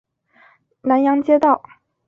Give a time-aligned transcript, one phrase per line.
[0.81, 1.61] 南阳街道